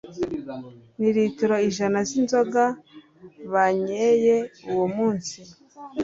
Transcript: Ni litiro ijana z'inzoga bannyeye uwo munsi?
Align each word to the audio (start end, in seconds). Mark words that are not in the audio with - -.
Ni 0.99 1.09
litiro 1.15 1.55
ijana 1.69 1.99
z'inzoga 2.07 2.63
bannyeye 3.53 4.35
uwo 4.71 4.87
munsi? 4.95 5.37